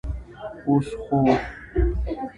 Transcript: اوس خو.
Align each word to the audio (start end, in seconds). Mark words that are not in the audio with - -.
اوس 0.67 0.87
خو. 1.03 1.19